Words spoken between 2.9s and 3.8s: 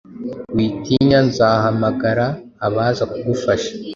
kugufasha